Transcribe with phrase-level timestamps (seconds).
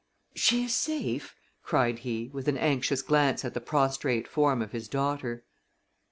[0.33, 4.87] "She is safe?" cried he, with an anxious glance at the prostrate form of his
[4.87, 5.43] daughter.